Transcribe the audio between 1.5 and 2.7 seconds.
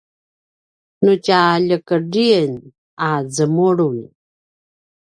ljekedriyen